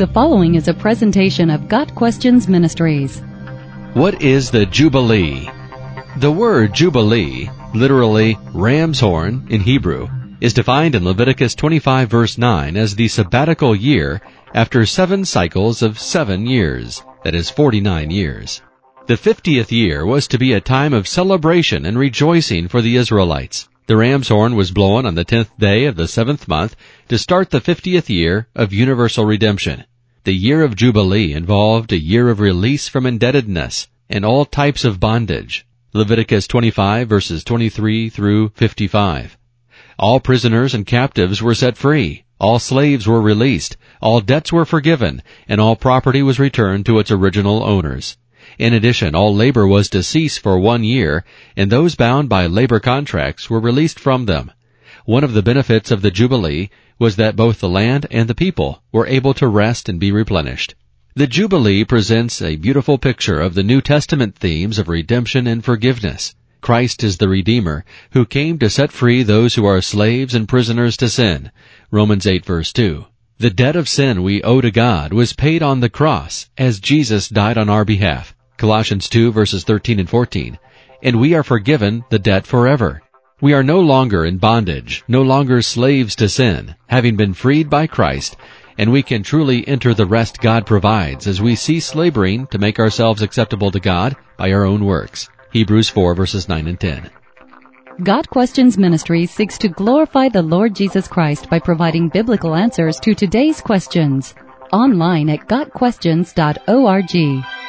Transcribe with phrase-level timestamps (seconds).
[0.00, 3.20] The following is a presentation of Got Questions Ministries.
[3.92, 5.50] What is the Jubilee?
[6.16, 10.08] The word Jubilee, literally ram's horn in Hebrew,
[10.40, 14.22] is defined in Leviticus 25 verse 9 as the sabbatical year
[14.54, 18.62] after seven cycles of seven years, that is 49 years.
[19.06, 23.68] The 50th year was to be a time of celebration and rejoicing for the Israelites.
[23.86, 26.74] The ram's horn was blown on the tenth day of the seventh month
[27.08, 29.84] to start the fiftieth year of universal redemption.
[30.24, 35.00] The year of Jubilee involved a year of release from indebtedness and all types of
[35.00, 35.64] bondage.
[35.94, 39.38] Leviticus 25 verses 23 through 55.
[39.98, 42.24] All prisoners and captives were set free.
[42.38, 43.78] All slaves were released.
[44.02, 48.18] All debts were forgiven and all property was returned to its original owners.
[48.58, 51.24] In addition, all labor was to cease for one year,
[51.56, 54.52] and those bound by labor contracts were released from them.
[55.04, 58.82] One of the benefits of the Jubilee was that both the land and the people
[58.92, 60.74] were able to rest and be replenished.
[61.14, 66.34] The Jubilee presents a beautiful picture of the New Testament themes of redemption and forgiveness.
[66.60, 70.96] Christ is the Redeemer, who came to set free those who are slaves and prisoners
[70.98, 71.50] to sin.
[71.90, 73.06] Romans 8 verse 2.
[73.38, 77.28] The debt of sin we owe to God was paid on the cross as Jesus
[77.30, 78.34] died on our behalf.
[78.58, 80.58] Colossians 2 verses 13 and 14.
[81.02, 83.00] And we are forgiven the debt forever.
[83.42, 87.86] We are no longer in bondage, no longer slaves to sin, having been freed by
[87.86, 88.36] Christ,
[88.76, 92.78] and we can truly enter the rest God provides as we cease laboring to make
[92.78, 95.30] ourselves acceptable to God by our own works.
[95.52, 97.08] Hebrews 4 verses 9 and 10.
[98.02, 103.14] Got Questions Ministry seeks to glorify the Lord Jesus Christ by providing biblical answers to
[103.14, 104.34] today's questions.
[104.70, 107.59] Online at GotQuestions.org.